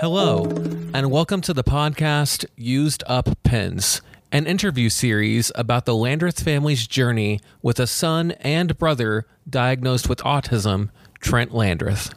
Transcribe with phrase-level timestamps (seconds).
[0.00, 0.46] Hello,
[0.92, 4.02] and welcome to the podcast Used Up Pens,
[4.32, 10.18] an interview series about the Landreth family's journey with a son and brother diagnosed with
[10.18, 10.90] autism,
[11.20, 12.12] Trent Landreth.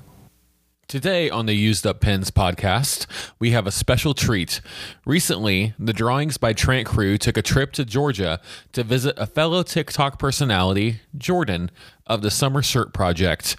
[0.88, 3.08] Today on the Used Up Pens podcast,
[3.40, 4.62] we have a special treat.
[5.04, 8.40] Recently, the Drawings by Trent crew took a trip to Georgia
[8.74, 11.70] to visit a fellow TikTok personality, Jordyn,
[12.06, 13.58] of the Summer Shirt Project.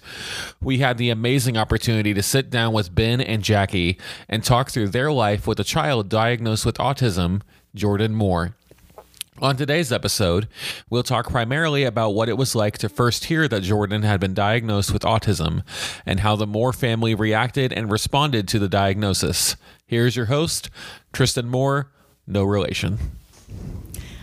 [0.61, 3.99] We had the amazing opportunity to sit down with Ben and Jackie
[4.29, 7.41] and talk through their life with a child diagnosed with autism,
[7.75, 8.55] Jordyn Moore.
[9.39, 10.47] On today's episode,
[10.89, 14.33] we'll talk primarily about what it was like to first hear that Jordyn had been
[14.33, 15.61] diagnosed with autism
[16.07, 19.55] and how the Moore family reacted and responded to the diagnosis.
[19.85, 20.71] Here's your host,
[21.13, 21.91] Tristen Moore,
[22.25, 22.97] no relation.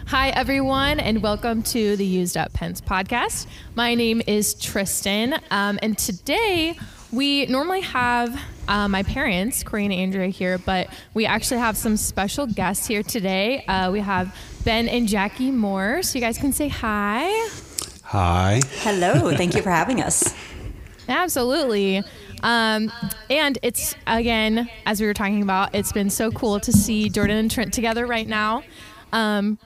[0.08, 3.46] Hi, everyone, and welcome to the Used Up Pens podcast.
[3.76, 6.76] My name is Tristen, um, and today
[7.14, 11.96] we normally have uh, my parents, Corey and Andrea, here, but we actually have some
[11.96, 13.64] special guests here today.
[13.66, 14.34] Uh, we have
[14.64, 17.30] Ben and Jackie Moore, so you guys can say hi.
[18.02, 18.60] Hi.
[18.78, 19.34] Hello.
[19.36, 20.34] Thank you for having us.
[21.08, 22.02] Absolutely.
[22.42, 22.92] Um,
[23.30, 27.38] and it's, again, as we were talking about, it's been so cool to see Jordyn
[27.38, 28.62] and Trent together right now.
[29.12, 29.58] Um,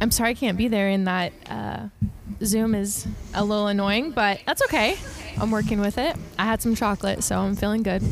[0.00, 1.32] I'm sorry I can't be there in that.
[1.48, 1.88] Uh,
[2.44, 4.96] Zoom is a little annoying, but that's okay.
[5.38, 6.16] I'm working with it.
[6.38, 8.02] I had some chocolate, so I'm feeling good.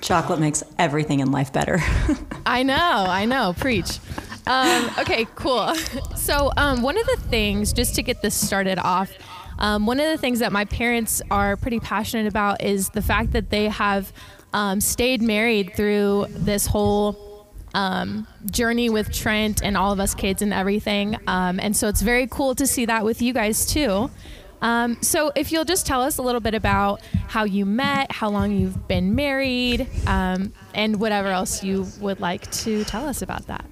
[0.00, 1.78] Chocolate makes everything in life better.
[2.46, 3.54] I know, I know.
[3.58, 3.98] Preach.
[4.46, 5.74] Um, okay, cool.
[6.16, 9.10] So, um, one of the things, just to get this started off,
[9.58, 13.32] um, one of the things that my parents are pretty passionate about is the fact
[13.32, 14.12] that they have
[14.52, 20.42] um, stayed married through this whole um, journey with Trent and all of us kids
[20.42, 21.16] and everything.
[21.26, 24.10] Um, and so it's very cool to see that with you guys too.
[24.60, 28.28] Um, so if you'll just tell us a little bit about how you met, how
[28.28, 33.46] long you've been married, um, and whatever else you would like to tell us about
[33.46, 33.64] that.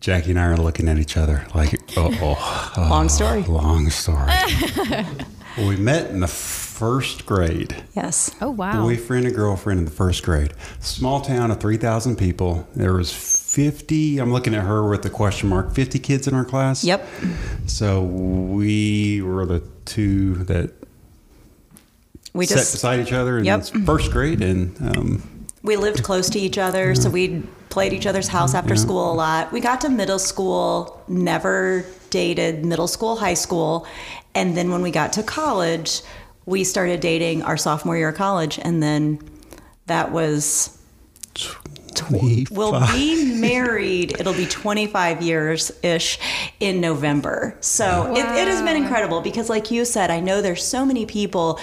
[0.00, 3.42] Jackie and I are looking at each other like, oh, oh, oh Long story.
[3.42, 4.32] Long story.
[5.58, 7.74] we met in the first grade.
[7.94, 8.30] Yes.
[8.40, 8.82] Oh wow!
[8.82, 10.52] Boyfriend and girlfriend in the first grade.
[10.78, 12.68] Small town of 3,000 people.
[12.76, 13.12] There was
[13.58, 16.84] 50, I'm looking at her with the question mark, 50 kids in our class.
[16.84, 17.04] Yep.
[17.66, 20.70] So we were the two that
[22.34, 23.64] We sat just beside each other in Yep.
[23.84, 24.42] first grade.
[24.44, 28.74] And um, we lived close to each other, so we played each other's house after
[28.74, 28.80] Yeah.
[28.80, 29.50] school a lot.
[29.50, 33.88] We got to middle school, never dated middle school, high school,
[34.36, 36.02] and then when we got to college,
[36.46, 39.18] we started dating our sophomore year of college, and then
[39.86, 40.78] that was
[41.98, 42.56] 25.
[42.56, 44.18] We'll be married.
[44.18, 46.18] It'll be 25 years ish
[46.60, 47.56] in November.
[47.60, 51.06] So it, it has been incredible because, like you said, I know there's so many
[51.06, 51.60] people,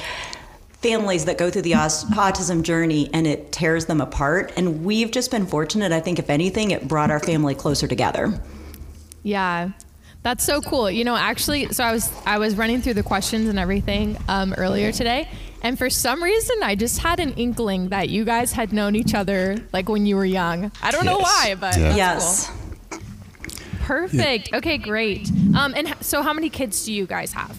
[0.81, 4.53] families that go through the autism journey and it tears them apart.
[4.57, 5.91] And we've just been fortunate.
[5.91, 8.39] I think, if anything, it brought our family closer together.
[9.23, 9.71] Yeah.
[10.25, 10.89] That's so cool.
[10.89, 14.55] You know, actually, so I was I was running through the questions and everything um,
[14.57, 15.29] earlier today,
[15.65, 19.13] and for some reason, I just had an inkling that you guys had known each
[19.13, 20.71] other like when you were young.
[20.81, 21.95] I don't know why, but Yeah.
[21.95, 22.49] yes.
[22.89, 22.99] cool.
[23.81, 24.53] Perfect.
[24.53, 25.29] Okay, great.
[25.55, 27.55] Um, and h- so, how many kids do you guys have?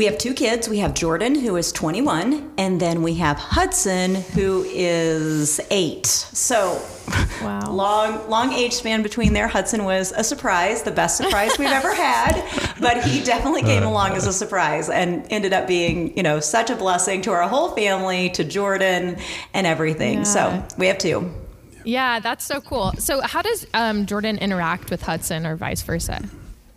[0.00, 0.66] We have two kids.
[0.66, 6.06] We have Jordyn, who is 21, and then we have Hudson, who is eight.
[6.06, 6.80] So,
[7.42, 7.70] Wow.
[7.70, 9.46] long, long age span between there.
[9.46, 12.32] Hudson was a surprise, the best surprise we've ever had,
[12.80, 16.70] but he definitely came along as a surprise and ended up being, you know, such
[16.70, 19.20] a blessing to our whole family, to Jordyn,
[19.52, 20.20] and everything.
[20.20, 20.22] Yeah.
[20.22, 21.30] So, we have two.
[21.84, 22.94] Yeah, that's so cool.
[22.98, 26.22] So, how does um, Jordyn interact with Hudson, or vice versa?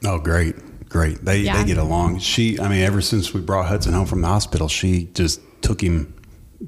[0.06, 1.26] Oh, great, great.
[1.26, 1.58] They Yeah.
[1.58, 2.20] they get along.
[2.20, 5.82] She, I mean, ever since we brought Hudson home from the hospital, she just took
[5.82, 6.14] him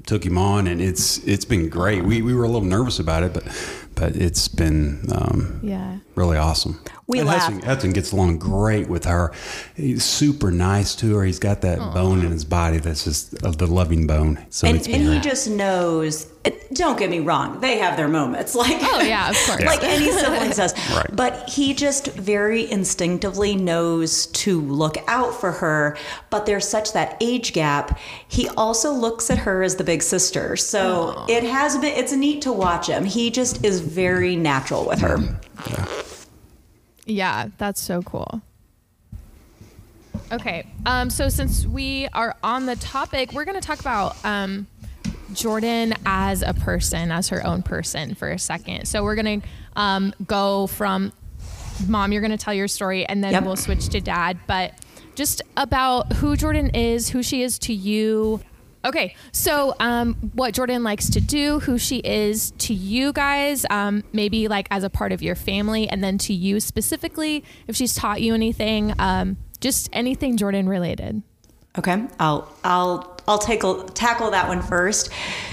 [0.04, 2.04] took him on, and it's it's been great.
[2.04, 3.44] We we were a little nervous about it, but
[3.94, 5.98] but it's been um, Yeah.
[6.16, 6.78] really awesome.
[7.06, 7.28] We and.
[7.30, 9.32] Hudson, Hudson gets along great with her.
[9.74, 11.24] He's super nice to her.
[11.24, 14.38] He's got that bone in his body that's just uh, the loving bone.
[14.50, 16.26] So And, it's and he just knows.
[16.72, 18.54] Don't get me wrong; they have their moments.
[18.66, 19.64] Like, Oh yeah, of course.
[19.64, 20.74] like any sibling does.
[20.96, 21.06] Right.
[21.14, 25.96] But he just very instinctively knows to look out for her.
[26.30, 27.98] But there's such that age gap.
[28.28, 30.56] He also looks at her as the big sister.
[30.56, 31.96] So it has been.
[31.96, 33.04] It's neat to watch him.
[33.04, 35.18] He just is very natural with her.
[37.04, 38.42] Yeah, that's so cool.
[40.32, 44.66] Okay, um, so since we are on the topic, we're going to talk about um,
[45.32, 48.86] Jordyn as a person, as her own person for a second.
[48.86, 51.12] So we're going to um, go from
[51.88, 53.44] mom, you're going to tell your story, and then Yep.
[53.44, 54.38] we'll switch to dad.
[54.46, 54.72] But
[55.14, 58.40] just about who Jordyn is, who she is to you.
[58.84, 64.04] Okay, so um, what Jordyn likes to do, who she is to you guys, um,
[64.12, 67.94] maybe like as a part of your family, and then to you specifically, if she's
[67.94, 71.22] taught you anything, um, just anything Jordyn related.
[71.76, 73.62] Okay, I'll I'll I'll take
[73.94, 75.10] tackle that one first.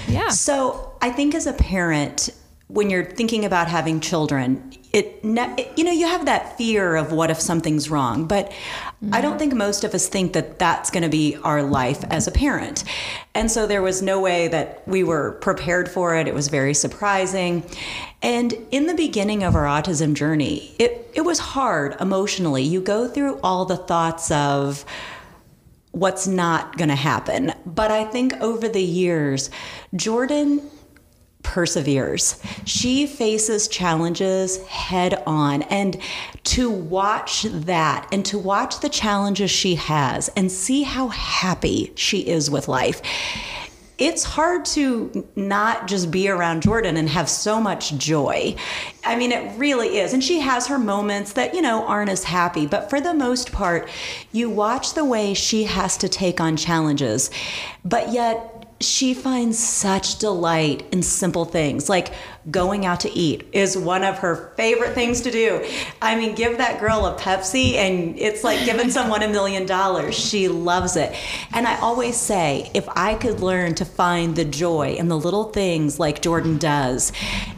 [0.08, 0.28] Yeah.
[0.28, 2.30] So I think as a parent,
[2.68, 7.12] when you're thinking about having children, it, it you know you have that fear of
[7.12, 8.52] what if something's wrong, but
[9.12, 9.38] I don't mm-hmm.
[9.38, 12.84] think most of us think that that's going to be our life as a parent.
[13.34, 16.28] And so there was no way that we were prepared for it.
[16.28, 17.64] It was very surprising.
[18.22, 22.62] And in the beginning of our autism journey, it, it was hard emotionally.
[22.62, 24.86] You go through all the thoughts of,
[25.94, 27.52] what's not going to happen.
[27.64, 29.50] But I think over the years,
[29.94, 30.62] Jordyn
[31.44, 32.40] perseveres.
[32.64, 35.62] She faces challenges head on.
[35.62, 35.98] And
[36.44, 42.20] to watch that and to watch the challenges she has and see how happy she
[42.20, 43.00] is with life.
[43.96, 48.56] It's hard to not just be around Jordyn and have so much joy.
[49.04, 50.12] I mean, it really is.
[50.12, 52.66] And she has her moments that, you know, aren't as happy.
[52.66, 53.88] But for the most part,
[54.32, 57.30] you watch the way she has to take on challenges,
[57.84, 62.12] but yet she finds such delight in simple things like
[62.50, 65.64] going out to eat is one of her favorite things to do.
[66.02, 70.14] I mean, give that girl a Pepsi and it's like giving someone a million dollars.
[70.14, 71.14] She loves it.
[71.54, 75.44] And I always say, if I could learn to find the joy in the little
[75.44, 77.12] things like Jordyn does,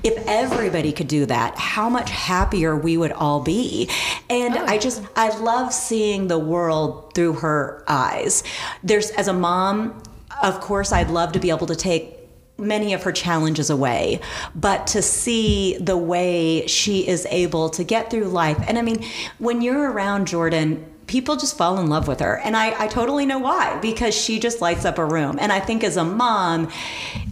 [0.05, 3.91] if everybody could do that, how much happier we would all be.
[4.31, 4.65] And oh.
[4.67, 8.45] I just, I love seeing the world through her eyes.
[8.85, 10.01] There's, as a mom,
[10.43, 12.17] of course, I'd love to be able to take
[12.59, 14.21] many of her challenges away,
[14.55, 18.59] but to see the way she is able to get through life.
[18.67, 19.05] And I mean,
[19.39, 22.39] when you're around Jordyn, people just fall in love with her.
[22.39, 25.39] And I, I totally know why, because she just lights up a room.
[25.41, 26.71] And I think as a mom,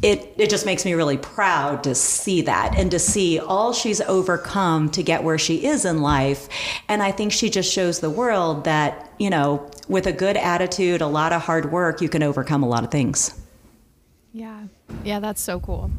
[0.02, 4.00] it, it just makes me really proud to see that and to see all she's
[4.02, 6.48] overcome to get where she is in life.
[6.88, 11.00] And I think she just shows the world that, you know, with a good attitude,
[11.00, 13.40] a lot of hard work, you can overcome a lot of things.
[14.32, 14.64] Yeah.
[15.04, 15.90] Yeah, that's so cool.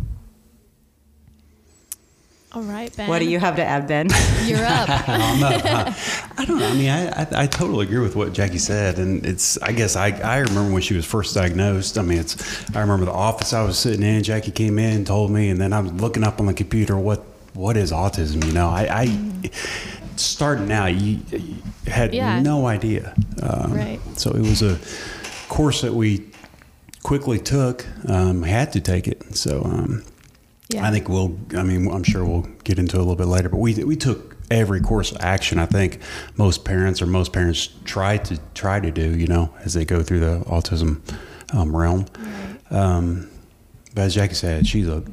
[2.56, 3.10] All right, Ben.
[3.10, 4.08] What do you have to add, Ben?
[4.46, 4.88] You're up.
[4.90, 6.66] I don't know.
[6.68, 9.58] I mean, I, I, I totally agree with what Jackie said, and it's.
[9.62, 11.98] I guess I, I remember when she was first diagnosed.
[11.98, 12.38] I mean, it's.
[12.74, 14.24] I remember the office I was sitting in.
[14.24, 16.98] Jackie came in, and told me, and then I was looking up on the computer
[16.98, 18.46] what what is autism.
[18.46, 19.52] You know, I, I
[20.16, 21.56] starting out, you, you
[21.88, 22.42] had Yeah.
[22.42, 23.14] no idea.
[23.44, 24.00] Um, Right.
[24.18, 24.80] So it was a
[25.50, 26.26] course that we
[27.04, 27.86] quickly took.
[28.08, 29.36] Um, had to take it.
[29.36, 29.62] So.
[29.66, 30.04] Um,
[30.70, 30.86] Yeah.
[30.86, 31.38] I think we'll.
[31.56, 33.50] I mean, I'm sure we'll get into it a little bit later.
[33.50, 35.60] But we we took every course of action.
[35.60, 36.00] I think
[36.38, 39.16] most parents or most parents try to try to do.
[39.16, 41.02] You know, as they go through the autism
[41.54, 42.06] um, realm.
[42.72, 43.30] Um,
[43.94, 45.04] but as Jackie said, she's a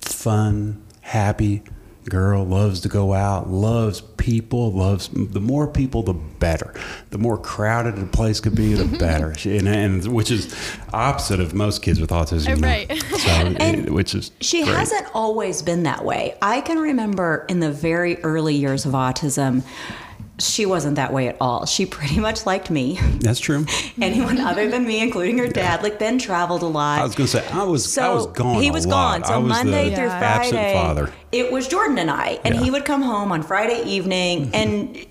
[0.00, 1.62] fun, happy
[2.08, 2.44] girl.
[2.44, 3.48] Loves to go out.
[3.50, 4.72] Loves people.
[4.72, 6.74] Loves the more people, the better.
[7.10, 9.34] The more crowded a place could be, the better.
[9.34, 10.54] She, and, and which is
[10.92, 12.48] opposite of most kids with autism.
[12.48, 12.68] you know.
[12.68, 13.02] Right.
[13.02, 13.30] So,
[13.60, 14.74] And which is She great.
[14.76, 16.36] hasn't always been that way.
[16.42, 19.62] I can remember in the very early years of autism,
[20.40, 21.66] she wasn't that way at all.
[21.66, 22.98] She pretty much liked me.
[23.20, 23.66] That's true.
[24.00, 25.82] Anyone other than me, including her dad.
[25.82, 27.00] Like Ben traveled a lot.
[27.00, 28.62] I was going to say I was so I was gone.
[28.62, 29.20] He a was lot.
[29.20, 29.24] gone.
[29.28, 30.18] So I was Monday the through Yeah.
[30.38, 31.12] Friday, father.
[31.32, 32.62] it was Jordyn and I, and Yeah.
[32.62, 34.54] he would come home on Friday evening, Mm-hmm.
[34.54, 35.06] and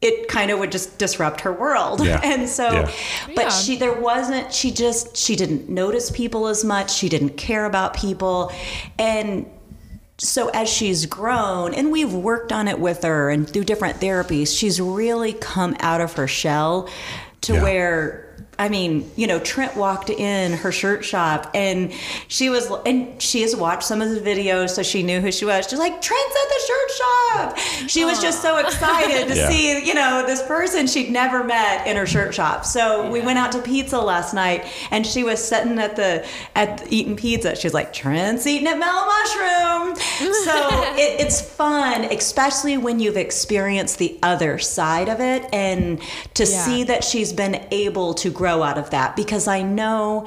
[0.00, 2.04] it kind of would just disrupt her world.
[2.04, 2.20] Yeah.
[2.24, 2.90] And so, Yeah.
[3.34, 3.48] but Yeah.
[3.50, 4.52] she there wasn't.
[4.52, 6.92] She just she didn't notice people as much.
[6.94, 8.50] She didn't care about people,
[8.98, 9.46] and
[10.22, 14.56] so as she's grown and we've worked on it with her and through different therapies
[14.56, 16.88] she's really come out of her shell
[17.40, 17.62] to Yeah.
[17.62, 18.29] where
[18.60, 21.92] I mean, you know, Trent walked in her shirt shop and
[22.28, 25.46] she was, and she has watched some of the videos, so she knew who she
[25.46, 25.66] was.
[25.66, 27.88] She's like, Trent's at the shirt shop.
[27.88, 29.48] She was just so excited to Yeah.
[29.48, 32.66] see, you know, this person she'd never met in her shirt shop.
[32.66, 36.84] So we went out to pizza last night and she was sitting at the, at
[36.92, 37.56] eating pizza.
[37.56, 39.96] She's like, Trent's eating at Mellow Mushroom.
[40.44, 45.98] So it, it's fun, especially when you've experienced the other side of it and
[46.34, 46.64] to Yeah.
[46.64, 50.26] see that she's been able to grow out of that because I know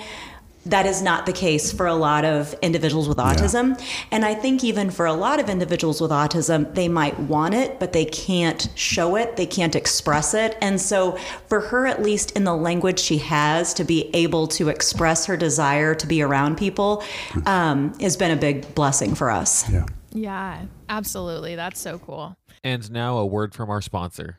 [0.65, 3.77] that is not the case for a lot of individuals with autism.
[4.11, 7.79] And I think even for a lot of individuals with autism, they might want it,
[7.79, 10.57] but they can't show it, they can't express it.
[10.61, 14.69] And so for her, at least in the language she has, to be able to
[14.69, 17.03] express her desire to be around people
[17.45, 19.69] um, has been a big blessing for us.
[19.69, 19.85] Yeah.
[20.15, 21.55] Yeah, absolutely.
[21.55, 22.37] That's so cool.
[22.63, 24.37] And now a word from our sponsor.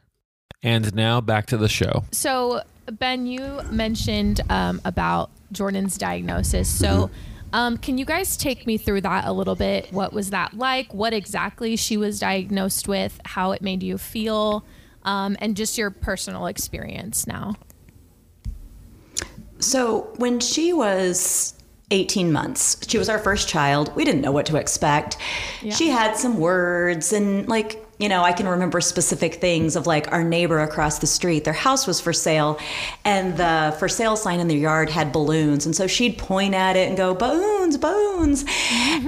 [0.62, 2.05] And now back to the show.
[2.12, 6.69] So, Ben, you mentioned um, about Jordyn's diagnosis.
[6.69, 7.11] So,
[7.53, 9.93] um, can you guys take me through that a little bit?
[9.93, 10.93] What was that like?
[10.93, 13.21] What exactly she was diagnosed with?
[13.25, 14.64] How it made you feel?
[15.05, 17.55] Um, and just your personal experience now.
[19.61, 21.55] So when she was
[21.91, 23.95] 18 months, she was our first child.
[23.95, 25.17] We didn't know what to expect.
[25.62, 25.75] Yeah.
[25.75, 30.11] She had some words and like you know, I can remember specific things of like
[30.11, 32.59] our neighbor across the street, their house was for sale,
[33.05, 35.65] and the for sale sign in their yard had balloons.
[35.65, 38.45] And so she'd point at it and go, balloons, balloons.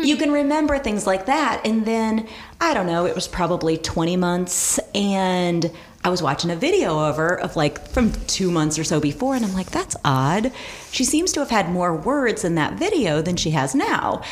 [0.03, 1.63] you can remember things like that.
[1.65, 2.29] And then,
[2.61, 5.71] I don't know, it was probably 20 months, and
[6.05, 9.35] I was watching a video of her of like from two months or so before,
[9.35, 10.53] and I'm like, that's odd.
[10.93, 14.23] She seems to have had more words in that video than she has now.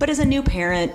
[0.00, 0.92] But as a new parent,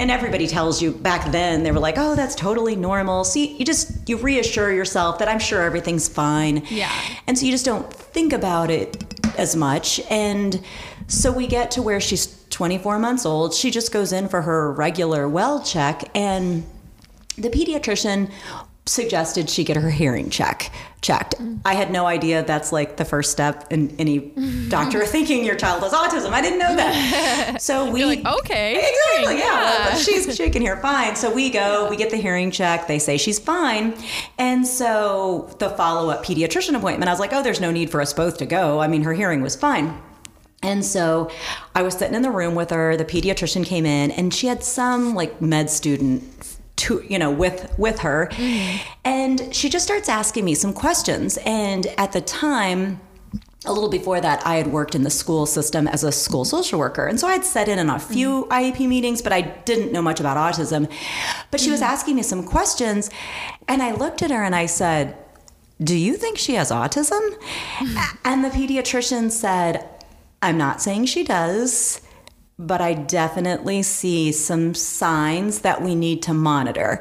[0.00, 3.26] and everybody tells you back then they were like oh that's totally normal.
[3.34, 6.64] You, you, just you reassure yourself that i'm sure everything's fine.
[6.68, 6.90] Yeah.
[7.26, 9.04] and so you just don't think about it
[9.38, 10.00] as much.
[10.10, 10.62] And
[11.06, 13.54] so we get to where she's 24 months old.
[13.54, 16.08] She just goes in for her regular well check.
[16.14, 16.64] And
[17.36, 18.30] the pediatrician
[18.90, 21.34] suggested she get her hearing check checked.
[21.64, 24.18] I had no idea that's like the first step in any
[24.68, 26.30] doctor thinking your child has autism.
[26.30, 27.56] I didn't know that.
[27.70, 28.72] So we like, okay,
[29.16, 29.90] exactly yeah.
[29.90, 29.96] yeah.
[29.96, 31.14] She's shaking here fine.
[31.14, 32.86] So we go, we get the hearing check.
[32.86, 33.94] They say she's fine,
[34.38, 37.08] and so the follow up pediatrician appointment.
[37.08, 38.80] I was like, oh, there's no need for us both to go.
[38.80, 40.00] I mean, her hearing was fine.
[40.62, 41.30] And so
[41.74, 42.96] I was sitting in the room with her.
[42.96, 47.72] The pediatrician came in, and she had some like med student to you know with
[47.78, 48.30] with her.
[49.04, 51.38] And she just starts asking me some questions.
[51.44, 53.00] And at the time
[53.66, 56.78] a little before that i had worked in the school system as a school social
[56.78, 57.06] worker.
[57.06, 58.52] And so i'd set in on a few mm-hmm.
[58.52, 60.90] iep meetings but i didn't know much about autism.
[61.50, 61.92] But she was mm-hmm.
[61.92, 63.10] asking me some questions.
[63.68, 65.16] And i looked at her and i said
[65.82, 67.22] do you think she has autism?
[67.78, 68.16] Mm-hmm.
[68.26, 69.86] And the pediatrician said
[70.40, 72.00] i'm not saying she does
[72.60, 77.00] but I definitely see some signs that we need to monitor.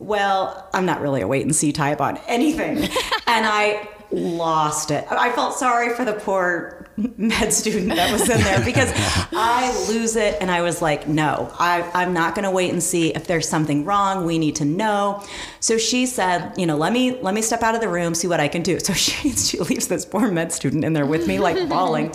[0.00, 2.78] Well, I'm not really a wait and see type on anything.
[3.26, 5.04] and I lost it.
[5.10, 8.90] I felt sorry for the poor med student that was in there because
[9.32, 12.82] I lose it and I was like, no, I, I'm not going to wait and
[12.82, 14.24] see if there's something wrong.
[14.24, 15.22] We need to know.
[15.60, 18.28] So she said, you know, let me let me step out of the room, see
[18.28, 18.80] what I can do.
[18.80, 22.14] So she she leaves this poor med student in there with me, like bawling.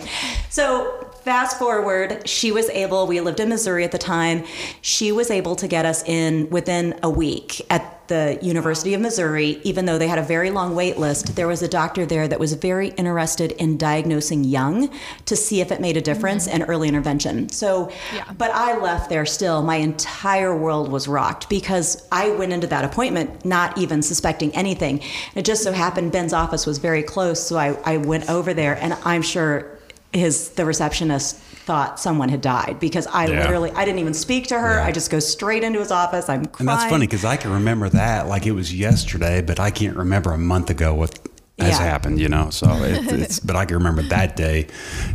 [0.50, 4.44] So fast forward, she was able, we lived in Missouri at the time,
[4.82, 9.62] she was able to get us in within a week at the University of Missouri,
[9.64, 11.38] even though they had a very long wait list.
[11.38, 14.90] There was a doctor there that was very interested in diagnosing young
[15.28, 16.62] to see if it made a difference mm-hmm.
[16.62, 17.48] and early intervention.
[17.50, 18.26] So, Yeah.
[18.38, 19.62] but I left there still.
[19.62, 25.02] My entire world was rocked because I went into that appointment not even suspecting anything.
[25.36, 28.76] It just so happened Ben's office was very close, so I, I went over there,
[28.82, 29.80] and I'm sure
[30.14, 33.42] his the receptionist thought someone had died because I Yeah.
[33.42, 34.76] literally I didn't even speak to her.
[34.76, 34.86] Yeah.
[34.86, 36.28] I just go straight into his office.
[36.28, 36.70] I'm crying.
[36.70, 39.96] And that's funny because I can remember that like it was yesterday, but I can't
[39.96, 41.18] remember a month ago what
[41.60, 41.84] has Yeah.
[41.86, 42.20] happened.
[42.20, 44.68] You know, so it, it's but I can remember that day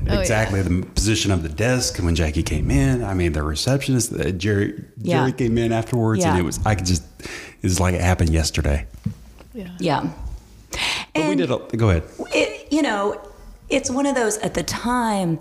[0.08, 3.02] Oh, exactly the position of the desk when Jackie came in.
[3.04, 5.18] I mean, the receptionist, uh, Jerry, Yeah.
[5.20, 7.02] Jerry came in afterwards, and it was I could just
[7.62, 8.86] it's like it happened yesterday.
[9.52, 9.68] Yeah.
[9.78, 10.06] Yeah.
[11.14, 11.50] But we did.
[11.50, 12.04] A, go ahead.
[12.34, 13.20] it, you know,
[13.68, 15.38] it's one of those at the time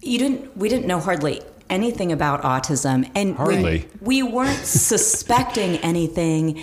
[0.00, 1.40] you didn't we didn't know hardly
[1.70, 3.88] anything about autism and Hardly.
[4.00, 6.62] we, we weren't suspecting anything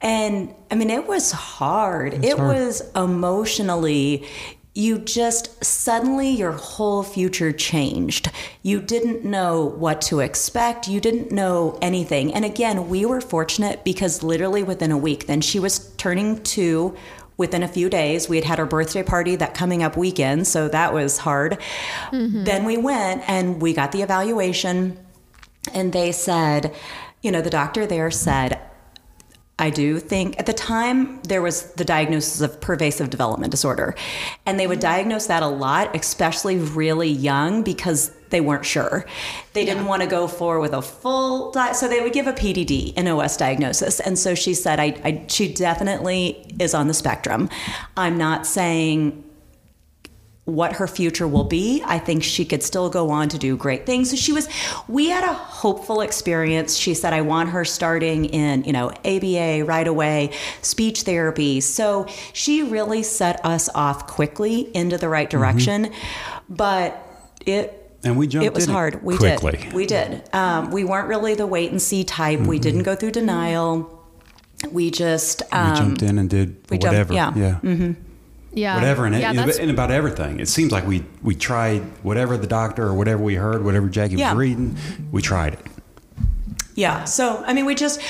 [0.00, 2.24] and I mean it was hard.
[2.24, 2.56] it hard.
[2.56, 4.26] was emotionally
[4.74, 8.30] you just suddenly your whole future changed.
[8.62, 10.88] You didn't know what to expect.
[10.88, 12.34] You didn't know anything.
[12.34, 16.96] And again, we were fortunate because literally within a week, then she was turning two
[17.36, 18.28] within a few days.
[18.28, 21.58] We had had our birthday party that coming up weekend, so that was hard.
[22.10, 22.44] Mm-hmm.
[22.44, 24.98] Then we went and we got the evaluation,
[25.72, 26.74] and they said,
[27.22, 28.60] you know, the doctor there said,
[29.58, 33.94] I do think at the time there was the diagnosis of pervasive development disorder.
[34.46, 34.92] And they would mm-hmm.
[34.92, 39.06] diagnose that a lot, especially really young, because they weren't sure.
[39.52, 42.32] They didn't want to go for with a full di- so they would give a
[42.32, 44.00] PDD, an OS diagnosis.
[44.00, 47.48] And so she said, I, I she definitely is on the spectrum.
[47.96, 49.22] I'm not saying
[50.46, 51.80] what her future will be.
[51.86, 54.10] I think she could still go on to do great things.
[54.10, 54.48] So she was,
[54.88, 56.76] we had a hopeful experience.
[56.76, 61.60] She said, I want her starting in, you know, ABA right away, speech therapy.
[61.60, 65.38] So she really set us off quickly into the right mm-hmm.
[65.38, 65.92] direction.
[66.48, 67.00] But
[67.46, 69.02] it, And we jumped it was in hard.
[69.02, 69.52] We quickly.
[69.52, 69.72] did.
[69.72, 70.22] We did.
[70.34, 72.40] Um, we weren't really the wait and see type.
[72.40, 73.90] We didn't go through denial.
[74.70, 77.14] We just um, we jumped in and did we jumped- whatever.
[77.14, 77.32] yeah.
[77.62, 77.92] yeah.
[78.56, 78.76] Yeah.
[78.76, 80.38] whatever and, yeah, it, that's, and about everything.
[80.38, 84.14] It seems like we we tried whatever the doctor or whatever we heard, whatever Jackie
[84.14, 84.30] Yeah.
[84.32, 84.76] was reading,
[85.10, 85.60] we tried it.
[86.76, 87.02] Yeah.
[87.04, 88.00] So, I mean, we just,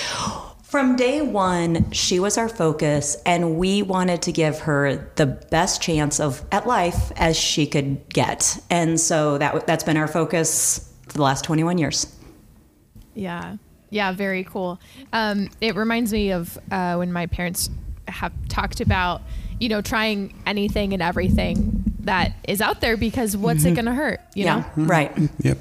[0.74, 5.80] from day one, she was our focus, and we wanted to give her the best
[5.80, 8.58] chance of at life as she could get.
[8.70, 12.12] And so that that's been our focus for the last 21 years.
[13.14, 13.58] Yeah.
[13.90, 14.80] Yeah, very cool.
[15.12, 17.70] Um, it reminds me of uh, when my parents
[18.08, 19.22] have talked about,
[19.60, 23.94] you know, trying anything and everything that is out there because what's it going to
[23.94, 24.20] hurt?
[24.34, 24.64] You yeah.
[24.76, 24.86] know?
[24.86, 25.12] Right.
[25.38, 25.58] Yep.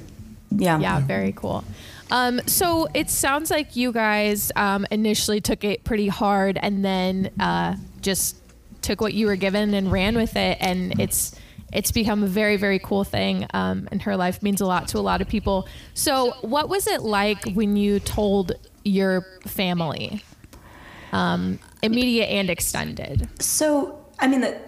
[0.56, 0.80] Yeah.
[0.80, 1.62] Yeah, very cool.
[2.10, 7.30] Um, so it sounds like you guys um, initially took it pretty hard and then
[7.40, 8.36] uh, just
[8.82, 11.34] took what you were given and ran with it, and it's
[11.72, 13.46] it's become a very very cool thing.
[13.54, 15.66] Um, and her life means a lot to a lot of people.
[15.94, 18.52] So what was it like when you told
[18.84, 20.22] your family,
[21.12, 23.28] um, immediate and extended?
[23.40, 24.60] So, I mean, the,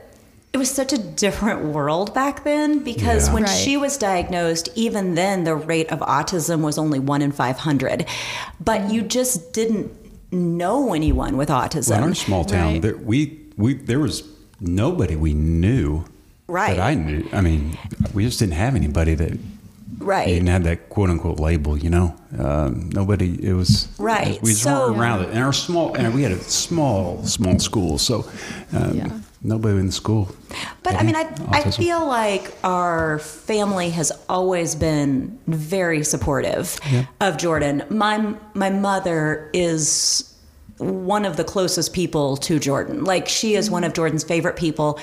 [0.56, 3.34] it was such a different world back then because Yeah.
[3.34, 3.50] when Right.
[3.52, 8.06] she was diagnosed, even then the rate of autism was only one in 500.
[8.64, 9.90] But you just didn't
[10.32, 11.90] know anyone with autism.
[11.90, 12.82] Well, in our small town, Right.
[12.82, 14.22] there, we we there was
[14.58, 16.04] nobody we knew
[16.48, 16.76] Right.
[16.76, 17.25] that I knew.
[17.34, 17.76] I mean,
[18.14, 19.32] we just didn't have anybody that
[19.98, 20.28] right.
[20.28, 21.76] even had that quote unquote label.
[21.76, 23.38] You know, um, nobody.
[23.42, 24.38] It was Right.
[24.42, 25.28] We just So- weren't around it.
[25.34, 28.25] And our small, and we had a small small school, so
[28.75, 29.08] um, Yeah.
[29.42, 30.28] Nobody in the school.
[30.82, 36.78] But I mean, I, I feel like our family has always been very supportive
[37.20, 37.88] of Jordyn.
[37.90, 40.32] My my mother is
[40.78, 43.06] one of the closest people to Jordyn.
[43.06, 44.98] Like she is one of Jordyn's favorite people.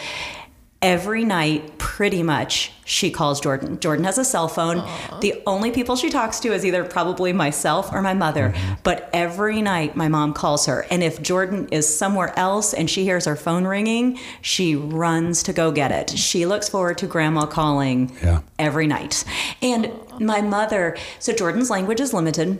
[0.83, 3.79] Every night, pretty much, she calls Jordyn.
[3.79, 4.85] Jordyn has a cell phone.
[5.21, 8.49] The only people she talks to is either probably myself or my mother.
[8.49, 8.73] Mm-hmm.
[8.83, 10.85] But every night, my mom calls her.
[10.91, 15.53] And if Jordyn is somewhere else and she hears her phone ringing, she runs to
[15.53, 16.17] go get it.
[16.17, 18.41] She looks forward to grandma calling Yeah.
[18.59, 19.24] every night.
[19.61, 22.59] And my mother, so Jordyn's language is limited.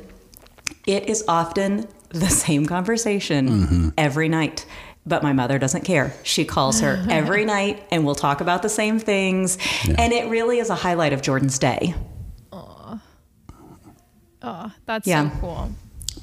[0.88, 3.90] It is often the same conversation mm-hmm.
[3.98, 4.66] every night.
[5.06, 6.14] But my mother doesn't care.
[6.24, 9.58] She calls her every night and we'll talk about the same things.
[9.98, 11.94] And it really is a highlight of Jordyn's day.
[14.46, 15.32] Oh, that's Yeah.
[15.32, 15.70] so cool.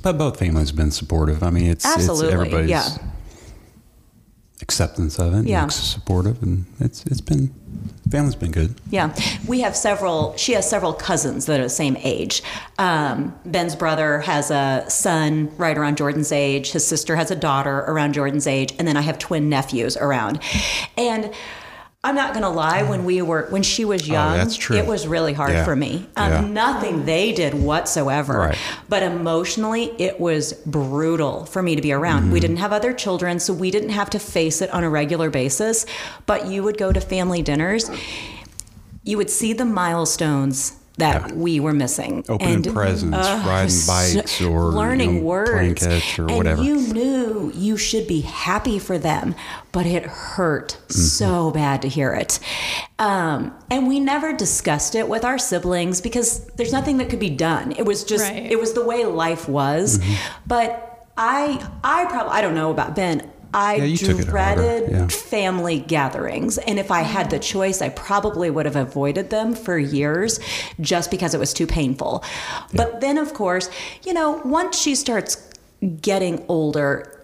[0.03, 1.43] But both families have been supportive.
[1.43, 2.89] I mean, it's Absolutely, it's everybody's yeah.
[4.63, 5.47] Acceptance of it.
[5.47, 5.63] Yeah.
[5.63, 7.55] and supportive, and it's it's been
[8.11, 8.75] family's been good.
[8.91, 9.15] Yeah,
[9.47, 10.37] we have several.
[10.37, 12.43] She has several cousins that are the same age.
[12.79, 16.73] Um, Ben's brother has a son right around Jordyn's age.
[16.73, 20.41] His sister has a daughter around Jordyn's age, and then I have twin nephews around.
[20.97, 21.33] And
[22.03, 24.75] I'm not gonna lie, when we were when she was young, Oh, that's true.
[24.79, 25.65] it was really hard Yeah.
[25.65, 26.07] for me.
[26.17, 26.41] Um, Yeah.
[26.41, 28.57] Nothing they did whatsoever, Right.
[28.89, 32.23] but emotionally, it was brutal for me to be around.
[32.23, 32.33] Mm-hmm.
[32.33, 35.29] We didn't have other children, so we didn't have to face it on a regular
[35.29, 35.85] basis.
[36.25, 37.91] But you would go to family dinners,
[39.05, 41.35] you would see the milestones that Yeah.
[41.35, 42.25] we were missing.
[42.29, 46.63] Opening presents, riding bikes, or learning you know, words, playing catch, or and whatever.
[46.63, 49.35] you knew you should be happy for them,
[49.73, 51.01] but it hurt Mm-hmm.
[51.01, 52.39] so bad to hear it.
[52.99, 57.31] Um, and we never discussed it with our siblings because there's nothing that could be
[57.31, 57.73] done.
[57.73, 58.51] It was just Right.
[58.51, 59.99] it was the way life was.
[59.99, 60.15] Mm-hmm.
[60.47, 63.31] But I I probably I don't know about Ben.
[63.53, 65.07] I Yeah, you took it dreaded yeah.
[65.09, 66.59] family gatherings.
[66.59, 70.41] And if I had the choice, I probably would have avoided them for years
[70.81, 72.23] just because it was too painful.
[72.75, 73.71] But then, of course,
[74.05, 75.49] you know, once she starts
[76.01, 77.17] getting older,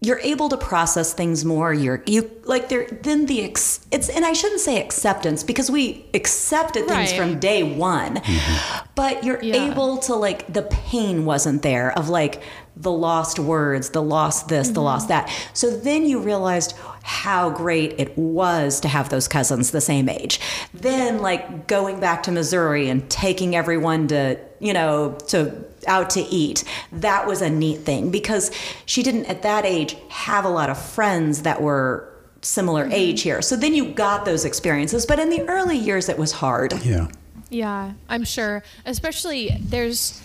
[0.00, 1.74] you're able to process things more.
[1.74, 6.06] You're you like there then the ex, it's and I shouldn't say acceptance because we
[6.14, 7.18] accepted things Right.
[7.18, 8.86] from day one, mm-hmm.
[8.94, 9.70] but you're Yeah.
[9.72, 12.40] able to like the pain wasn't there of like
[12.80, 15.26] the lost words, the lost this, the lost mm-hmm.
[15.26, 15.50] that.
[15.52, 20.40] So then you realized how great it was to have those cousins the same age.
[20.72, 26.20] Then like going back to Missouri and taking everyone to, you know, to out to
[26.20, 26.64] eat.
[26.92, 28.50] That was a neat thing because
[28.86, 32.12] she didn't at that age have a lot of friends that were
[32.42, 32.92] similar mm-hmm.
[32.92, 33.42] age here.
[33.42, 36.72] So then you got those experiences, but in the early years it was hard.
[36.84, 37.08] Yeah.
[37.50, 38.62] Yeah, I'm sure.
[38.84, 40.22] Especially there's,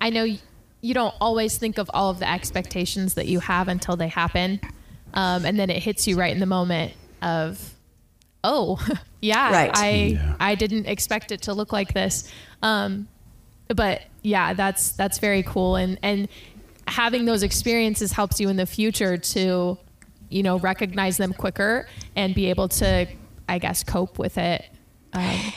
[0.00, 0.40] I know y-
[0.80, 4.60] you don't always think of all of the expectations that you have until they happen.
[5.14, 7.74] Um, and then it hits you right in the moment of,
[8.44, 8.78] oh,
[9.20, 9.70] yeah, Right.
[9.74, 10.36] I, Yeah.
[10.40, 12.30] I didn't expect it to look like this.
[12.62, 13.08] Um,
[13.68, 15.76] but yeah, that's, that's very cool.
[15.76, 16.28] And, and
[16.86, 19.78] having those experiences helps you in the future to,
[20.28, 23.06] you know, recognize them quicker and be able to,
[23.48, 24.64] I guess, cope with it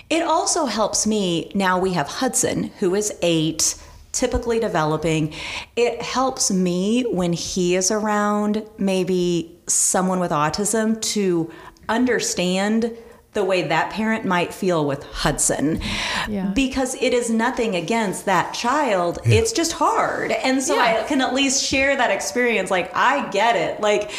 [0.09, 3.75] It also helps me now we have Hudson, who is eight,
[4.13, 5.34] typically developing.
[5.76, 11.52] It helps me when he is around, maybe someone with autism, to
[11.89, 12.95] understand
[13.34, 15.82] the way that parent might feel with Hudson.
[16.30, 16.52] Yeah.
[16.54, 19.17] Because it is nothing against that child.
[19.26, 20.32] It's just hard.
[20.32, 21.02] And so Yeah.
[21.04, 22.69] I can at least share that experience.
[22.69, 23.82] Like, I get it.
[23.82, 24.12] Like,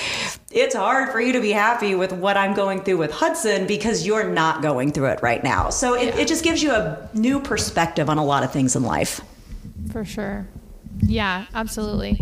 [0.51, 4.05] it's hard for you to be happy with what I'm going through with Hudson because
[4.05, 5.71] you're not going through it right now.
[5.71, 8.83] So it, it just gives you a new perspective on a lot of things in
[8.83, 9.21] life.
[9.95, 10.49] For sure.
[11.03, 12.21] Yeah, absolutely.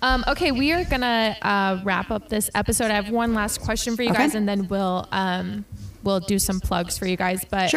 [0.00, 2.92] Um, okay, we are gonna uh, wrap up this episode.
[2.92, 4.18] I have one last question for you Okay.
[4.18, 5.64] guys, and then we'll um,
[6.04, 7.44] we'll do some plugs for you guys.
[7.44, 7.74] But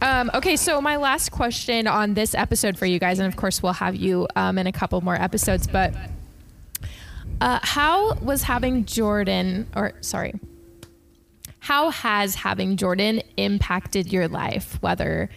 [0.00, 3.64] Um, okay, so my last question on this episode for you guys, and of course
[3.64, 5.66] we'll have you um, in a couple more episodes.
[5.66, 5.92] But
[7.40, 10.34] uh, how was having Jordyn, or sorry,
[11.58, 15.30] how has having Jordyn impacted your life, whether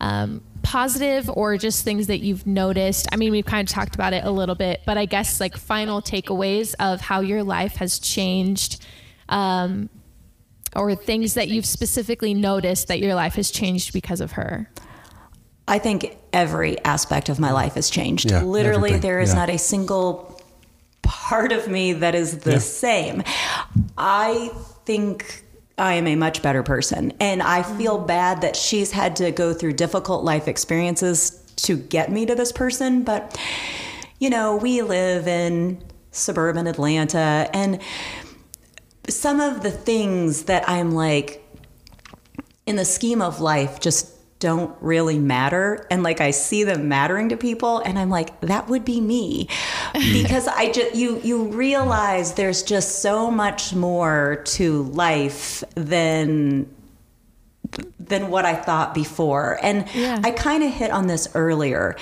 [0.00, 3.08] um, positive or just things that you've noticed?
[3.12, 5.56] I mean, we've kind of talked about it a little bit, but I guess like
[5.56, 8.84] final takeaways of how your life has changed.
[9.28, 9.88] Um,
[10.76, 14.70] or things that you've specifically noticed that your life has changed because of her.
[15.66, 18.30] I think every aspect of my life has changed.
[18.30, 19.34] Yeah, Literally, everything, there is yeah.
[19.40, 20.40] not a single
[21.02, 22.58] part of me that is the Yeah.
[22.58, 23.22] same.
[23.98, 24.50] I
[24.84, 25.44] think
[25.80, 27.12] I am a much better person.
[27.18, 27.78] And I mm-hmm.
[27.78, 32.34] feel bad that she's had to go through difficult life experiences to get me to
[32.34, 33.02] this person.
[33.02, 33.38] But,
[34.18, 37.80] you know, we live in suburban Atlanta and
[39.08, 41.42] some of the things that I'm like,
[42.66, 45.86] in the scheme of life just don't really matter.
[45.90, 49.48] And like I see them mattering to people and I'm like that would be me.
[49.92, 56.68] Because I just you you realize there's just so much more to life than
[57.98, 59.58] than what I thought before.
[59.62, 60.20] And Yeah.
[60.24, 61.96] I kind of hit on this earlier.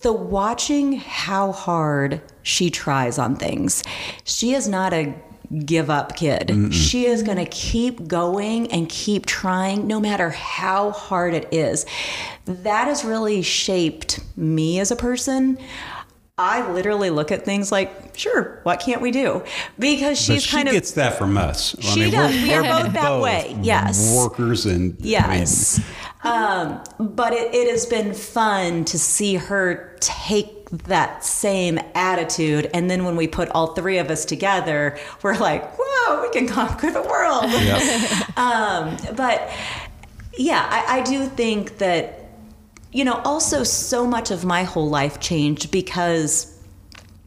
[0.00, 3.82] The watching how hard she tries on things.
[4.24, 5.14] She is not a
[5.64, 10.90] give up kid she is going to keep going and keep trying no matter how
[10.90, 11.86] hard it is
[12.46, 15.58] that has really shaped me as a person
[16.38, 19.42] i literally look at things like sure what can't we do
[19.78, 21.76] because she's she kind of gets that from us.
[21.80, 22.32] She does.
[22.32, 23.56] We are both that way.
[23.62, 24.14] Yes.
[24.16, 25.80] Workers and I mean, Yes.
[26.24, 32.70] um, but it, it has been fun to see her take that same attitude.
[32.74, 36.48] And then when we put all three of us together, we're like, whoa, we can
[36.48, 37.44] conquer the world.
[38.36, 39.50] um, but
[40.36, 42.28] yeah, I, I do think that,
[42.92, 46.52] you know, also so much of my whole life changed because.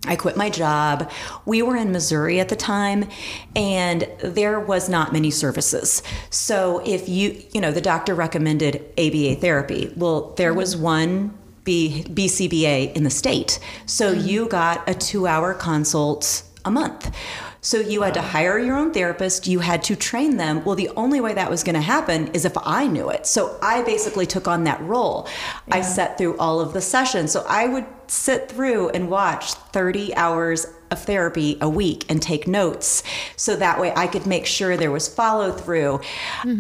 [0.08, 1.12] I quit my job.
[1.46, 3.10] We were in Missouri at the time
[3.54, 6.02] and there was not many services.
[6.30, 9.92] So if you, you know, the doctor recommended ABA therapy.
[9.98, 11.38] Well, there was one
[11.70, 13.60] B, BCBA in the state.
[13.86, 17.16] So you got a 2-hour consult a month.
[17.62, 20.66] So you had to hire your own therapist, you had to train them.
[20.66, 23.28] Well, the only way that was going to happen is if I knew it.
[23.28, 25.28] So I basically took on that role.
[25.72, 27.32] I sat through all of the sessions.
[27.32, 32.48] So I would sit through and watch 30 hours of therapy a week and take
[32.48, 33.04] notes
[33.36, 36.02] so that way I could make sure there was follow through.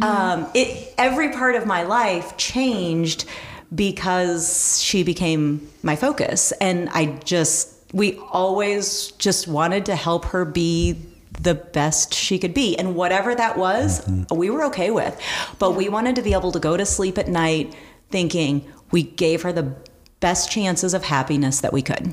[0.04, 3.26] Um, it every part of my life changed
[3.74, 10.46] because she became my focus and I just we always just wanted to help her
[10.46, 11.00] be
[11.42, 14.36] the best she could be and whatever that was mm-hmm.
[14.36, 15.20] we were okay with
[15.60, 17.76] but we wanted to be able to go to sleep at night
[18.10, 19.76] thinking we gave her the
[20.20, 22.12] best chances of happiness that we could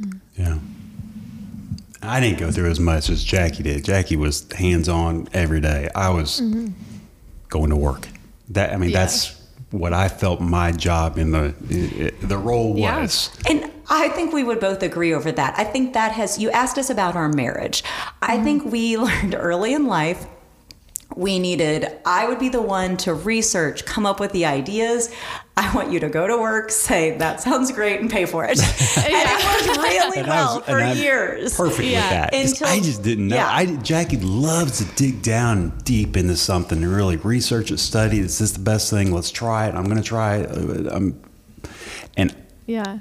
[0.00, 0.18] mm-hmm.
[0.36, 0.58] Yeah.
[2.02, 3.84] I didn't go through as much as Jackie did.
[3.84, 5.88] Jackie was hands on every day.
[5.94, 6.72] I was mm-hmm.
[7.48, 8.08] going to work.
[8.50, 9.00] That I mean, Yeah.
[9.00, 9.40] that's
[9.74, 13.00] what I felt my job in the the role Yeah.
[13.00, 13.30] was.
[13.48, 15.54] And I think we would both agree over that.
[15.58, 17.82] I think that has, you asked us about our marriage.
[18.22, 18.44] I mm-hmm.
[18.44, 20.26] think we learned early in life
[21.16, 25.10] we needed, I would be the one to research, come up with the ideas.
[25.56, 28.58] I want you to go to work, say, that sounds great, and pay for it.
[28.58, 31.56] and it worked really And I well was- for and I'm years.
[31.56, 32.00] Perfect Yeah.
[32.00, 32.34] with that.
[32.34, 33.36] Until- I just didn't know.
[33.36, 33.48] yeah.
[33.48, 38.18] I Jackie loves to dig down deep into something and really research it, study.
[38.18, 39.12] Is this the best thing?
[39.12, 39.74] Let's try it.
[39.76, 40.50] I'm going to try it.
[40.90, 41.20] I'm,
[42.16, 42.34] and
[42.66, 42.98] Yeah.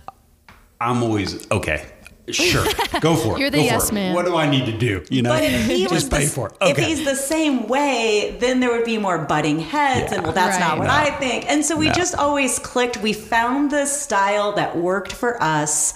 [0.79, 1.85] I'm always okay.
[2.29, 2.65] Sure,
[3.01, 3.39] go for it.
[3.39, 4.13] You're the go yes man.
[4.15, 5.03] What do I need to do?
[5.09, 6.53] You know, But if he just pay the, for it.
[6.61, 6.71] Okay.
[6.71, 10.15] if he's the same way, then there would be more butting heads, Yeah.
[10.17, 10.67] and well, that's Right.
[10.69, 10.93] not what No.
[10.93, 11.45] I think.
[11.49, 11.93] And so we No.
[11.93, 12.97] just always clicked.
[13.01, 15.93] We found the style that worked for us.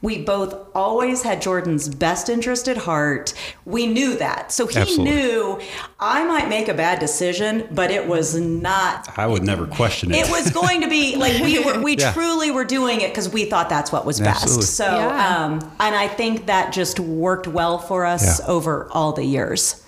[0.00, 3.32] We both always had Jordyn's best interest at heart.
[3.64, 4.52] We knew that.
[4.52, 5.12] So he Absolutely.
[5.14, 5.58] knew
[5.98, 10.26] I might make a bad decision, but it was not I would never question it.
[10.26, 12.12] it was going to be like we were we Yeah.
[12.12, 14.60] truly were doing it because we thought that's what was Absolutely.
[14.62, 15.36] best so Yeah.
[15.44, 18.46] um and i think that just worked well for us Yeah.
[18.46, 19.82] over all the years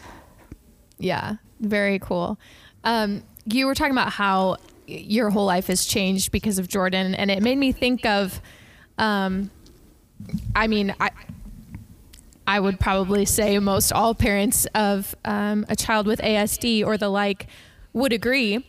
[0.99, 2.39] Yeah, very cool.
[2.85, 7.31] Um, you were talking about how your whole life has changed because of Jordyn, and
[7.31, 8.41] it made me think of,
[8.97, 9.51] um,
[10.55, 11.11] I mean, I.
[12.49, 17.09] I would probably say most all parents of um, a child with ASD or the
[17.09, 17.49] like
[17.93, 18.65] would agree.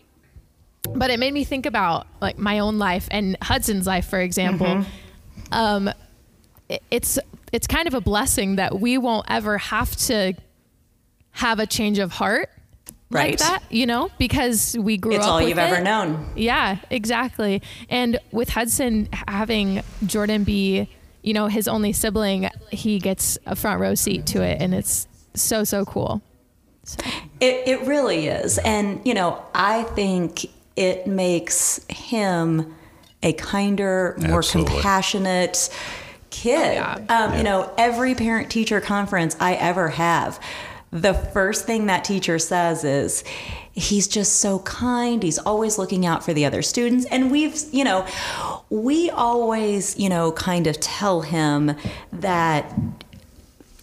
[0.96, 4.84] But it made me think about like my own life and Hudson's life, for example.
[5.52, 5.96] Um, it-
[6.92, 7.20] it's
[7.54, 10.34] it's kind of a blessing that we won't ever have to
[11.32, 12.50] have a change of heart
[13.10, 15.24] like that, you know, because we grew it's up.
[15.24, 17.62] It's all with you've ever known Yeah, exactly.
[17.90, 20.90] And with Hudson having Jordyn be,
[21.22, 25.08] you know, his only sibling, he gets a front row seat to it, and it's
[25.36, 26.22] so so cool.
[27.40, 28.58] It, it really is.
[28.60, 32.76] And, you know, I think it makes him
[33.24, 34.74] a kinder, more Absolutely.
[34.74, 35.70] compassionate
[36.30, 36.76] kid.
[36.76, 37.00] yeah.
[37.10, 40.40] Um, You know, every parent teacher conference I ever have,
[40.92, 43.24] the first thing that teacher says is,
[43.74, 45.22] he's just so kind.
[45.22, 47.06] He's always looking out for the other students.
[47.06, 48.08] And we've, you know,
[48.70, 51.76] we always, you know, kind of tell him
[52.12, 52.74] that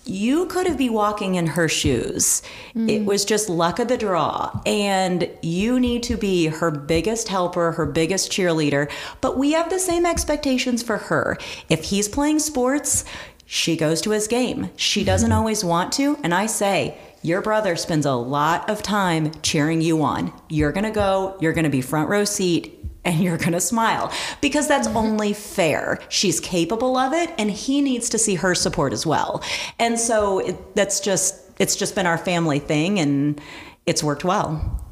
[0.05, 2.43] you could have been walking in her shoes.
[2.75, 3.05] It hmm.
[3.05, 4.61] was just luck of the draw.
[4.67, 8.91] And you need to be her biggest helper, her biggest cheerleader.
[9.21, 11.39] But we have the same expectations for her.
[11.69, 13.05] If he's playing sports,
[13.47, 14.71] she goes to his game.
[14.77, 15.07] She hmm.
[15.07, 16.19] doesn't always want to.
[16.23, 20.33] And I say, your brother spends a lot of time cheering you on.
[20.51, 23.61] You're going to go, you're going to be front row seat, and you're going to
[23.61, 25.99] smile because that's only fair.
[26.09, 29.43] She's capable of it and he needs to see her support as well.
[29.79, 33.41] And so it, that's just it's just been our family thing and
[33.87, 34.83] it's worked well.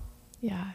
[0.41, 0.73] Yeah.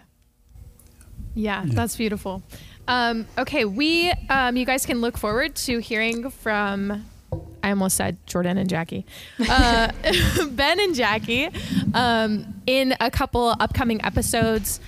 [1.36, 2.41] Yeah, that's beautiful.
[2.88, 7.06] Um, okay, we um, you guys can look forward to hearing from.
[7.62, 9.06] I almost said Jordyn and Jackie,
[9.50, 9.91] uh,
[10.52, 11.50] Ben and Jackie,
[11.93, 14.80] um, in a couple upcoming episodes.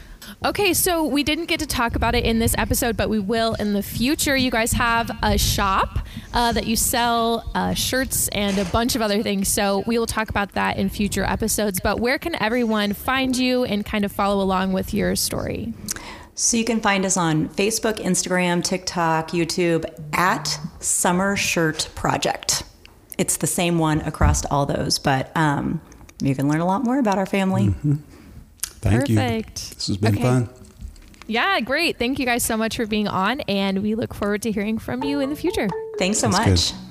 [0.45, 3.55] Okay, so we didn't get to talk about it in this episode, but we will
[3.55, 4.35] in the future.
[4.35, 5.99] You guys have a shop
[6.33, 9.47] uh, that you sell uh, shirts and a bunch of other things.
[9.47, 11.79] So we will talk about that in future episodes.
[11.79, 15.73] But where can everyone find you and kind of follow along with your story?
[16.35, 22.63] So you can find us on Facebook, Instagram, TikTok, YouTube at Summer Shirt Project.
[23.17, 25.81] It's the same one across all those, but um,
[26.21, 27.75] you can learn a lot more about our family.
[28.81, 29.15] Thank you.
[29.15, 29.75] Perfect.
[29.75, 30.23] This has been Okay.
[30.23, 30.49] fun.
[31.27, 31.97] Yeah, great.
[31.99, 35.03] Thank you guys so much for being on, and we look forward to hearing from
[35.03, 35.67] you in the future.
[35.99, 36.71] Thanks so That's much.
[36.71, 36.88] good.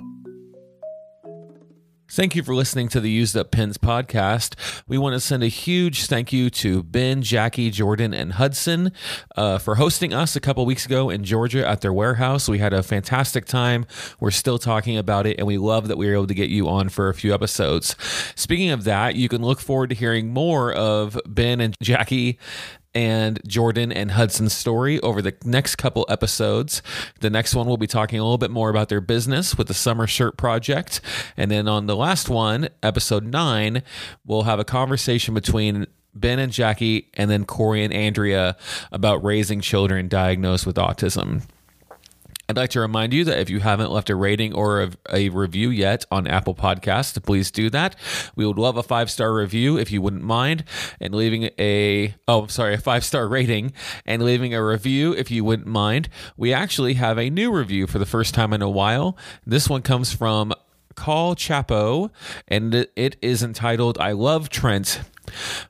[2.11, 4.55] Thank you for listening to the Used Up Pens podcast.
[4.89, 8.93] We want to send a huge thank you to Ben, Jackie, Jordyn, and Hudson
[9.37, 12.49] uh, for hosting us a couple weeks ago in Georgia at their warehouse.
[12.49, 13.85] We had a fantastic time.
[14.21, 16.67] We're still talking about it, and we love that we were able to get you
[16.67, 17.95] on for a few episodes.
[18.35, 22.39] Speaking of that, you can look forward to hearing more of Ben and Jackie
[22.95, 26.83] and Jordyn and Hudson's story over the next couple episodes.
[27.21, 29.75] The next one, we'll be talking a little bit more about their business with the
[29.75, 31.01] Summer Shirt Project.
[31.37, 33.83] And then on the last one, episode nine,
[34.25, 38.57] we'll have a conversation between Ben and Jackie and then Corey and Andrea
[38.91, 41.43] about raising children diagnosed with autism.
[42.51, 45.29] I'd like to remind you that if you haven't left a rating or a, a
[45.29, 47.95] review yet on Apple Podcasts, please do that.
[48.37, 50.65] We would love a five star review if you wouldn't mind,
[50.99, 53.75] and leaving a oh, I'm sorry, a five star rating
[54.07, 56.09] and leaving a review if you wouldn't mind.
[56.39, 59.19] We actually have a new review for the first time in a while.
[59.45, 60.55] This one comes from
[60.99, 62.11] Call Chapo,
[62.49, 65.01] and it is entitled "I Love Trent."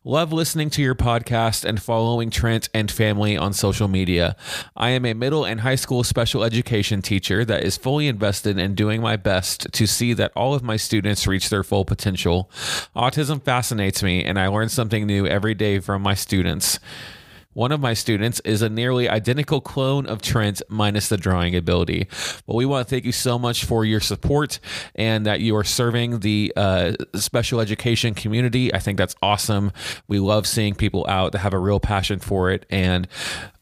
[0.02, 4.36] Love listening to your podcast and following Trent and family on social media.
[4.74, 8.74] I am a middle and high school special education teacher that is fully invested in
[8.74, 12.50] doing my best to see that all of my students reach their full potential.
[12.96, 16.80] Autism fascinates me, and I learn something new every day from my students.
[17.58, 22.06] One of my students is a nearly identical clone of Trent, minus the drawing ability.
[22.46, 24.60] But we want to thank you so much for your support
[24.94, 28.72] and that you are serving the uh, special education community.
[28.72, 29.72] I think that's awesome.
[30.06, 33.08] We love seeing people out that have a real passion for it and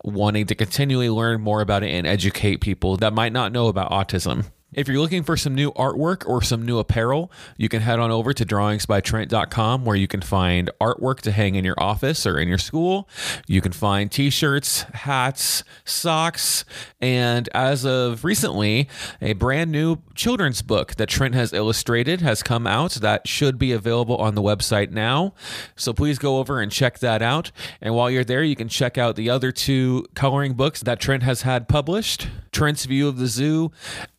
[0.04, 3.90] wanting to continually learn more about it and educate people that might not know about
[3.90, 4.44] autism.
[4.76, 8.10] If you're looking for some new artwork or some new apparel, you can head on
[8.10, 12.46] over to drawingsbytrent.com where you can find artwork to hang in your office or in
[12.46, 13.08] your school.
[13.46, 16.66] You can find t shirts, hats, socks,
[17.00, 18.86] and as of recently,
[19.22, 23.72] a brand new children's book that Trent has illustrated has come out that should be
[23.72, 25.32] available on the website now.
[25.74, 27.50] So please go over and check that out.
[27.80, 31.22] And while you're there, you can check out the other two coloring books that Trent
[31.22, 33.72] has had published Trent's View of the Zoo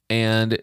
[0.10, 0.62] and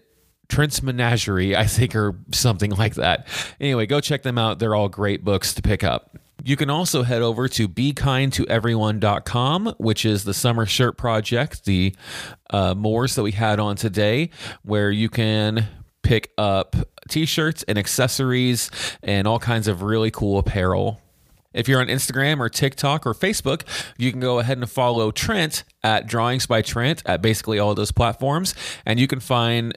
[0.48, 3.28] Trent's Menagerie, I think, or something like that.
[3.60, 4.58] Anyway, go check them out.
[4.58, 6.18] They're all great books to pick up.
[6.44, 11.94] You can also head over to bekindtoeveryone.com, which is the summer shirt project, the
[12.50, 14.28] uh, Moores that we had on today,
[14.62, 15.66] where you can
[16.02, 16.76] pick up
[17.08, 18.70] t shirts and accessories
[19.02, 21.00] and all kinds of really cool apparel.
[21.54, 23.62] If you're on Instagram or TikTok or Facebook,
[23.96, 27.92] you can go ahead and follow Trent at Drawings by Trent at basically all those
[27.92, 28.54] platforms.
[28.84, 29.76] And you can find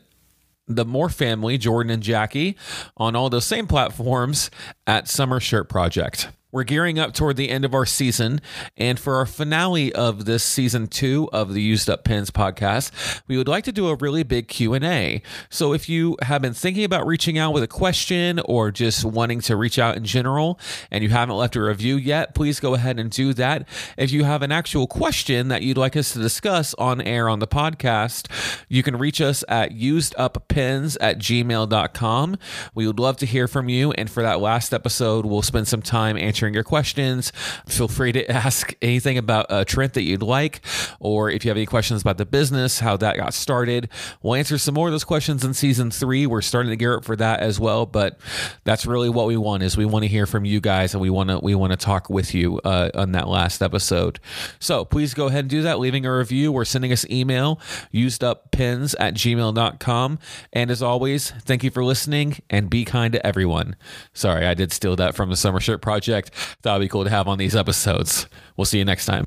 [0.67, 2.57] the Moore family, Jordyn and Jackie,
[2.97, 4.51] on all those same platforms
[4.85, 6.29] at Summer Shirt Project.
[6.57, 8.41] We're gearing up toward the end of our season,
[8.75, 13.37] and for our finale of this season two of the Used Up Pens podcast, we
[13.37, 15.21] would like to do a really big Q and A.
[15.51, 19.39] So, if you have been thinking about reaching out with a question or just wanting
[19.41, 22.99] to reach out in general, and you haven't left a review yet, please go ahead
[22.99, 23.69] and do that.
[23.95, 27.37] If you have an actual question that you'd like us to discuss on air on
[27.37, 28.31] the podcast,
[28.67, 32.37] you can reach us at useduppens at gmail.com.
[32.73, 35.83] We would love to hear from you, and for that last episode, we'll spend some
[35.83, 37.33] time answering answering your questions.
[37.67, 40.61] Feel free to ask anything about uh, Trent that you'd like,
[40.99, 43.89] or if you have any questions about the business, how that got started.
[44.21, 46.25] We'll answer some more of those questions in season three.
[46.25, 48.17] We're starting to gear up for that as well, but
[48.63, 51.09] that's really what we want is we want to hear from you guys and we
[51.09, 54.19] want to we want to talk with you uh, on that last episode.
[54.59, 57.59] So please go ahead and do that, leaving a review or sending us email,
[57.93, 60.19] useduppens at gmail.com.
[60.53, 63.75] And as always, thank you for listening and be kind to everyone.
[64.13, 66.26] Sorry, I did steal that from the Summer Shirt Project.
[66.63, 68.27] That would be cool to have on these episodes.
[68.55, 69.25] We'll see you next time.